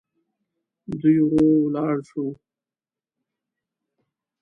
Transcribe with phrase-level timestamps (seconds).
[0.99, 2.25] دی ورو ولاړ شو.